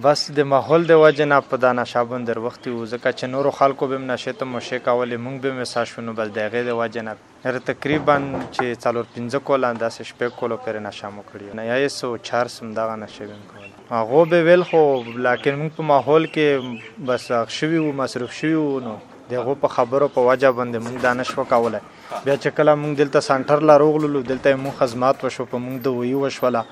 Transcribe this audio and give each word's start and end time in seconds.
بس 0.05 0.20
د 0.37 0.41
ماحول 0.52 0.84
د 0.88 0.96
وجه 1.02 1.27
نه 1.30 1.37
په 1.48 1.56
دا 1.64 1.70
نشابون 1.78 2.25
در 2.28 2.39
وختي 2.44 2.70
و 2.70 2.84
ځکه 2.92 3.12
چې 3.19 3.27
نورو 3.34 3.50
خلکو 3.58 3.86
به 3.92 3.98
نشه 4.06 4.33
ته 4.39 4.44
مشه 4.55 4.78
کولې 4.86 5.19
مونږ 5.25 5.41
به 5.44 5.53
مسا 5.58 5.84
شونو 5.91 6.14
بس 6.20 6.30
د 6.39 6.48
هغې 6.48 6.67
د 6.69 6.80
وجه 6.80 7.03
نه 7.08 7.50
هر 7.50 7.58
تقریبا 7.69 8.17
چې 8.25 8.78
څلور 8.84 9.06
پنځه 9.14 9.41
کول 9.50 9.69
انداسې 9.70 10.12
شپې 10.12 10.39
کولو 10.41 10.58
پرې 10.67 10.84
نشه 10.86 11.11
مو 11.17 11.25
کړی 11.30 11.55
نه 11.61 11.67
یا 11.70 11.89
سو 11.98 12.11
چار 12.30 12.50
سم 12.55 12.72
دغه 12.80 12.97
نشه 13.02 13.28
بیم 13.33 13.45
کول 13.52 13.69
هغه 13.98 14.25
به 14.34 14.42
ویل 14.48 14.64
خو 14.72 14.80
لکه 15.28 15.56
مونږ 15.61 15.78
په 15.78 15.89
ماحول 15.92 16.27
کې 16.34 17.06
بس 17.12 17.28
شوي 17.58 17.78
و 17.84 17.92
مصروف 18.02 18.33
شوي 18.41 18.55
و 18.62 18.80
نو 18.89 18.97
دغه 19.30 19.56
په 19.67 19.75
خبرو 19.77 20.08
په 20.17 20.27
وجه 20.30 20.56
باندې 20.58 20.89
مونږ 20.89 21.02
دانش 21.08 21.33
وکولای 21.39 21.84
بیا 22.00 22.41
چې 22.41 22.58
کله 22.61 22.77
مونږ 22.84 23.05
دلته 23.05 23.27
سانټر 23.28 23.69
لا 23.72 23.77
روغلو 23.86 24.22
دلته 24.34 24.58
مونږ 24.67 24.77
خدمات 24.84 25.25
وشو 25.28 25.48
په 25.55 25.64
مونږ 25.67 25.89
د 25.89 25.97
وی 26.00 26.14
وشوله 26.25 26.64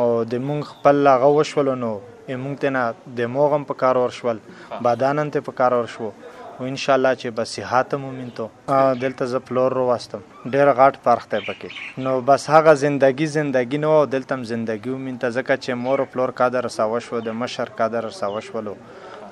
او 0.00 0.08
د 0.24 0.42
مونږ 0.48 0.72
خپل 0.74 1.06
لاغه 1.10 1.32
وشولو 1.40 1.74
نو 1.86 1.92
موږ 2.28 2.56
ته 2.60 2.70
نه 2.76 2.82
د 3.20 3.30
موغم 3.36 3.64
په 3.70 3.74
کار 3.84 3.96
ور 4.02 4.14
شول 4.18 4.38
بادانن 4.86 5.30
ته 5.36 5.46
په 5.48 5.52
کار 5.60 5.76
ور 5.78 5.88
شو 5.94 6.10
او 6.10 6.66
ان 6.66 6.76
شاء 6.82 6.94
الله 6.96 7.16
چې 7.20 7.38
بس 7.40 7.52
صحت 7.58 7.94
مومن 8.04 8.28
ته 8.36 8.84
دلته 9.04 9.26
ز 9.32 9.40
فلور 9.48 9.74
رو 9.78 9.84
واستم 9.88 10.24
ډیر 10.54 10.70
غاټ 10.80 10.98
پرخ 11.06 11.26
ته 11.32 11.42
پکې 11.48 12.04
نو 12.06 12.12
بس 12.30 12.46
هغه 12.54 12.74
زندگی 12.84 13.26
زندگی 13.34 13.80
نو 13.86 13.90
دلته 14.14 14.38
زندگی 14.52 14.90
مومن 14.96 15.18
ته 15.24 15.32
ځکه 15.38 15.58
چې 15.64 15.80
مور 15.86 16.04
فلور 16.14 16.34
قادر 16.42 16.68
ساو 16.76 17.00
شو 17.08 17.20
د 17.30 17.36
مشر 17.42 17.72
قادر 17.82 18.08
ساو 18.20 18.40
شولو 18.50 18.76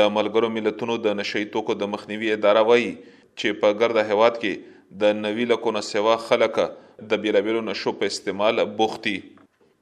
د 0.00 0.12
ملګرو 0.18 0.54
ملتونو 0.58 1.00
د 1.08 1.16
نشئی 1.22 1.44
توکو 1.58 1.76
د 1.82 1.92
مخنیوي 1.96 2.32
اداره 2.38 2.66
وایي 2.70 2.92
چې 2.92 3.64
په 3.64 3.80
ګرد 3.82 4.04
هیواد 4.12 4.38
کې 4.42 4.78
د 5.02 5.18
نوی 5.24 5.44
لکو 5.54 5.72
نه 5.74 5.82
سیوا 5.88 6.14
خلک 6.26 6.58
د 7.08 7.16
بیرابیرو 7.24 7.60
نشو 7.66 7.92
په 8.00 8.06
استعمال 8.12 8.64
بوختي 8.80 9.14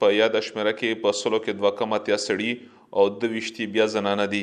په 0.02 0.10
یاد 0.16 0.36
شمره 0.48 0.72
کې 0.80 1.00
په 1.04 1.12
سلو 1.20 1.38
کې 1.44 1.60
دوه 1.60 1.70
کم 1.78 1.92
اتیا 1.98 2.18
سړي 2.24 2.50
او 3.00 3.06
د 3.22 3.32
وشتي 3.36 3.66
بیا 3.76 3.86
زنانه 3.94 4.26
دي 4.34 4.42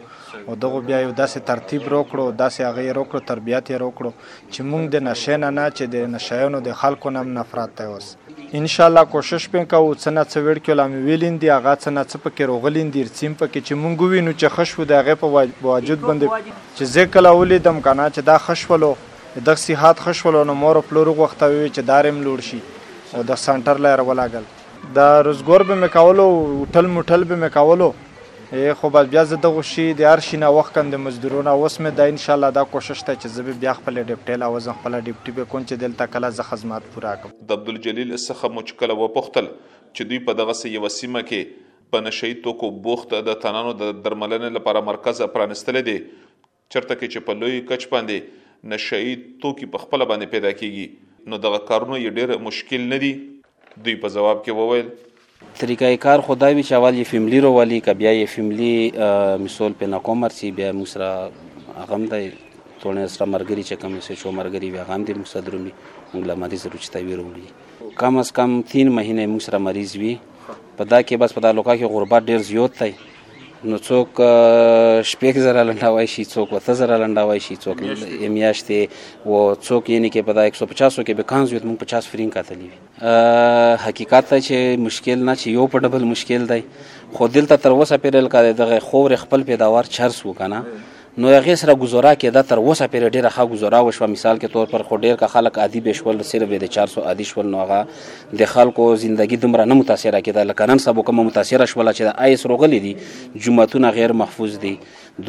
او 0.46 0.56
دغه 0.64 0.80
بیا 0.88 1.02
یو 1.02 1.14
داسې 1.16 1.40
ترتیب 1.50 1.84
روکړو 1.96 2.36
داسې 2.42 2.62
هغه 2.70 2.94
روکړو 3.00 3.22
تربیات 3.28 3.70
یې 3.72 3.78
روکړو 3.84 4.12
چې 4.52 4.62
مونږ 4.72 4.90
د 4.96 5.06
نشه 5.10 5.38
نه 5.44 5.50
نه 5.60 5.68
چې 5.78 5.84
د 5.98 6.10
نشایونو 6.16 6.60
د 6.70 6.76
خلکو 6.82 7.10
نام 7.20 7.32
نفرت 7.38 7.76
ته 7.84 7.94
اوس 7.94 8.10
ان 8.62 8.68
شاء 8.78 8.86
الله 8.90 9.04
کوشش 9.14 9.48
پم 9.52 9.64
کوو 9.76 9.94
چې 9.96 10.08
نه 10.18 10.24
څویر 10.32 10.60
کلام 10.72 10.98
ویلین 11.06 11.38
دی 11.46 11.50
هغه 11.58 11.76
چې 11.76 11.88
نه 11.88 12.04
څه 12.10 12.16
پکې 12.26 12.42
روغلین 12.56 12.90
دی 13.00 13.06
سیم 13.22 13.36
پکې 13.40 13.72
چې 13.72 13.82
مونږ 13.86 14.04
وینو 14.12 14.34
چې 14.40 14.54
خشو 14.58 14.90
دغه 14.96 15.20
په 15.24 15.34
واجد 15.38 16.10
باندې 16.10 16.52
چې 16.58 16.94
ځکه 16.96 17.38
ولې 17.40 17.70
دم 17.72 17.82
کنه 17.86 18.10
چې 18.18 18.32
دا 18.34 18.38
خشولو 18.50 18.94
د 19.48 19.56
صحت 19.70 20.00
خشولو 20.10 20.44
نو 20.48 20.54
مور 20.68 20.82
پلور 20.92 21.08
وخت 21.26 21.44
وي 21.44 21.70
چې 21.70 21.80
دارم 21.96 22.26
لوړ 22.30 22.50
شي 22.52 22.60
او 23.18 23.22
د 23.30 23.36
سنټر 23.44 23.80
لاره 23.86 24.04
ولاګل 24.10 24.44
د 25.00 25.12
روزګور 25.28 25.64
به 25.72 25.76
مکولو 25.82 26.28
ټل 26.78 26.88
مټل 26.98 27.24
به 27.32 27.36
مکولو 27.46 27.90
خو 28.80 28.90
بس 28.94 29.06
بیا 29.12 29.22
زه 29.32 29.38
دغه 29.44 29.62
شی 29.72 29.84
د 30.00 30.08
هر 30.12 30.22
شي 30.28 30.40
نه 30.44 30.48
وخت 30.56 30.74
کم 30.78 30.88
د 30.94 31.02
مزدورونه 31.08 31.52
اوس 31.60 31.76
مې 31.82 32.00
د 32.00 32.14
ان 32.14 32.18
شاء 32.24 32.36
الله 32.38 32.56
دا 32.58 32.64
کوشش 32.72 33.04
ته 33.10 33.16
چې 33.20 33.36
زه 33.36 33.46
به 33.50 33.62
بیا 33.66 33.76
خپل 33.78 34.00
ډیپټی 34.00 34.40
لا 34.42 34.50
وزن 34.56 34.76
خپل 34.80 34.98
ډیپټی 35.06 35.36
به 35.38 35.50
کوم 35.54 35.68
چې 35.70 35.84
دلته 35.84 36.14
کله 36.16 36.32
زه 36.40 36.48
خدمات 36.50 36.90
پورا 36.96 37.14
کوم 37.22 37.36
د 37.52 37.60
عبد 37.60 37.72
الجلیل 37.74 38.12
څخه 38.16 38.52
مو 38.56 38.64
چکله 38.72 38.98
و 39.04 39.08
پختل 39.20 39.48
چې 39.52 40.10
دوی 40.10 40.20
په 40.32 40.38
دغه 40.42 40.58
سي 40.64 40.74
یو 40.74 40.84
سیمه 40.98 41.22
کې 41.30 41.70
په 41.94 42.06
نشئی 42.08 42.34
توکو 42.48 42.72
بوخت 42.90 43.16
د 43.30 43.40
تنانو 43.46 43.72
د 43.84 43.96
درملنې 44.08 44.60
لپاره 44.60 44.84
مرکز 44.90 45.22
پرانستل 45.38 45.82
دي 45.90 45.96
چرته 46.02 47.00
کې 47.00 47.06
چې 47.06 47.28
په 47.30 47.40
لوی 47.44 47.64
کچ 47.72 47.88
باندې 47.96 48.76
نشئی 48.76 49.16
توکي 49.46 49.70
په 49.78 49.86
خپل 49.86 50.06
باندې 50.12 50.36
پیدا 50.48 50.54
کیږي 50.60 50.90
نو 51.30 51.38
دغه 51.46 51.58
کارونه 51.72 51.98
یې 52.00 52.10
ډېر 52.18 52.38
مشکل 52.48 52.82
نه 52.92 52.98
دي 53.06 53.12
دوی 53.88 53.96
په 54.06 54.14
جواب 54.14 54.44
کې 54.46 54.52
وویل 54.62 54.88
طریقه 55.60 55.92
کار 56.06 56.22
خدای 56.30 56.54
به 56.60 56.64
چوال 56.70 56.96
یې 56.96 57.04
فیملی 57.10 57.40
رو 57.46 57.52
والی 57.58 57.80
ک 57.88 57.98
بیا 58.00 58.12
یې 58.12 58.26
فیملی 58.38 58.92
مثال 59.44 59.74
په 59.82 59.86
ناکومر 59.96 60.30
سی 60.38 60.52
بیا 60.62 60.72
مسرا 60.80 61.12
غم 61.92 62.06
دی 62.06 62.32
ټولنه 62.82 63.06
سره 63.16 63.26
مرګري 63.34 63.64
چې 63.70 63.76
کوم 63.82 64.00
څه 64.00 64.12
شو 64.24 64.32
مرګري 64.40 64.70
بیا 64.78 64.84
غم 64.90 65.04
دی 65.10 65.14
مصدرومي 65.20 65.72
موږ 66.14 66.24
لا 66.32 66.36
مریض 66.46 66.66
رچتا 66.76 67.00
ویروړي 67.06 67.94
کم 68.02 68.18
از 68.24 68.34
کم 68.40 68.58
3 68.74 68.88
مਹੀنے 69.00 69.26
موږ 69.34 69.42
سره 69.50 69.58
مریض 69.70 69.96
وي 70.04 70.14
په 70.78 70.92
دا 70.92 71.04
کې 71.04 71.16
بس 71.26 71.36
په 71.40 71.44
دا 71.48 71.52
لوکا 71.62 71.76
کې 71.76 71.94
غربت 71.98 72.24
ډیر 72.34 72.42
زیات 72.52 72.82
دی 72.84 72.92
نو 73.70 73.78
څوک 73.88 74.10
شپږ 75.12 75.36
زره 75.48 75.64
لنډاوي 75.70 76.08
شي 76.14 76.24
څوک 76.34 76.48
وته 76.56 76.74
زره 76.80 76.96
لنډاوي 77.04 77.40
شي 77.48 77.56
څوک 77.66 77.78
میاشتې 78.36 78.82
و 79.26 79.32
څوک 79.68 79.84
یعنی 79.96 80.10
کې 80.16 80.22
په 80.30 80.34
دا 80.40 80.44
150 80.52 80.72
کې 81.08 81.14
به 81.20 81.24
کانز 81.34 81.54
یو 81.56 81.62
50 81.84 82.08
فرین 82.14 82.30
کاتلی 82.36 82.70
حقیقت 83.86 84.24
ته 84.32 84.38
چې 84.48 84.56
مشکل 84.86 85.16
نه 85.28 85.34
چې 85.42 85.48
یو 85.60 85.68
په 85.76 85.88
ډبل 85.88 86.04
مشکل 86.14 86.48
دی 86.54 86.60
خو 87.20 87.28
دلته 87.36 87.56
تر 87.68 87.72
وسه 87.82 87.98
پیرل 88.06 88.28
کا 88.38 88.44
دغه 88.52 88.80
خور 88.88 89.16
خپل 89.26 89.44
پیداوار 89.52 89.84
چرس 90.00 90.20
وکنه 90.32 90.60
نو 91.18 91.28
هغه 91.28 91.56
سره 91.56 91.76
گزاره 91.76 92.16
کېده 92.16 92.42
تر 92.42 92.58
اوسه 92.58 92.88
پیر 92.88 93.04
ډیره 93.10 93.30
ښه 93.38 93.46
گزاره 93.54 93.80
وشو 93.88 94.08
مثال 94.12 94.38
کې 94.44 94.48
تور 94.52 94.66
پر 94.76 94.84
خو 94.92 94.98
ډیر 95.06 95.16
کا 95.24 95.28
خلک 95.34 95.58
عادي 95.64 95.82
بشول 95.88 96.22
صرف 96.30 96.50
د 96.54 96.64
400 96.76 97.02
عادي 97.12 97.24
شول 97.32 97.48
نو 97.56 97.58
هغه 97.62 97.88
د 98.42 98.46
خلکو 98.52 98.86
ژوندۍ 99.02 99.36
دومره 99.42 99.66
نه 99.72 99.78
متاثره 99.80 100.22
کېده 100.28 100.46
لکه 100.52 100.68
نن 100.72 100.78
سبا 100.84 101.02
کوم 101.10 101.20
متاثره 101.32 101.66
شول 101.74 101.92
چې 101.94 102.02
د 102.02 102.24
ایس 102.28 102.46
روغلې 102.54 102.80
دي 102.88 103.44
جمعتون 103.48 103.90
غیر 104.00 104.14
محفوظ 104.22 104.58
دي 104.64 104.74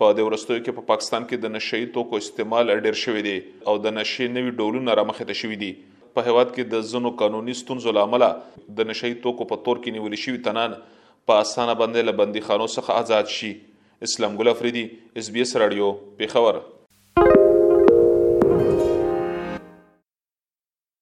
په 0.01 0.15
د 0.17 0.25
ورستیو 0.25 0.57
کې 0.65 0.73
په 0.79 0.87
پاکستان 0.89 1.23
کې 1.29 1.37
د 1.43 1.53
نشې 1.53 1.77
توکو 1.93 2.17
استعمال 2.23 2.71
ډېر 2.85 2.97
شوی 3.03 3.21
دی 3.27 3.33
او 3.69 3.73
د 3.85 3.93
نشې 3.95 4.27
نوي 4.35 4.51
ډولونه 4.59 4.97
رامخته 4.99 5.37
شوی 5.39 5.57
دی 5.63 5.69
په 6.17 6.27
هواد 6.27 6.51
کې 6.57 6.69
د 6.75 6.85
زنو 6.91 7.13
قانوني 7.23 7.55
ستونزو 7.63 7.93
لامل 7.99 8.25
د 8.27 8.87
نشې 8.91 9.17
توکو 9.25 9.47
په 9.55 9.61
تور 9.67 9.81
کې 9.83 9.97
نیول 9.97 10.19
شوی 10.27 10.43
تنان 10.49 10.77
په 10.87 11.43
اسانه 11.45 11.77
باندې 11.83 12.09
لبندي 12.09 12.45
خانو 12.51 12.69
څخه 12.71 13.03
آزاد 13.03 13.33
شي 13.39 13.51
اسلام 14.09 14.39
ګل 14.41 14.53
افریدي 14.55 14.85
اس 15.23 15.31
بي 15.37 15.47
اس 15.49 15.57
رادیو 15.65 15.93
پیښور 16.23 16.65